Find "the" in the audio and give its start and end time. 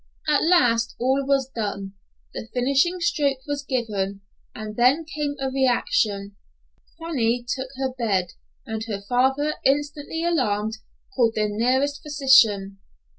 2.33-2.47, 11.35-11.47